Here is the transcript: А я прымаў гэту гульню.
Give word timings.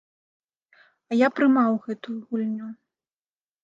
А 1.11 1.19
я 1.19 1.27
прымаў 1.37 1.71
гэту 1.87 2.19
гульню. 2.25 2.67